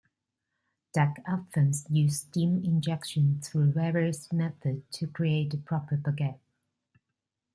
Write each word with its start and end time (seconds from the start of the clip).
Deck 0.95 1.21
ovens 1.29 1.85
use 1.87 2.21
steam 2.21 2.63
injection, 2.65 3.39
through 3.39 3.71
various 3.73 4.33
methods, 4.33 4.81
to 4.97 5.05
create 5.05 5.51
the 5.51 5.57
proper 5.57 5.95
baguette. 5.95 6.39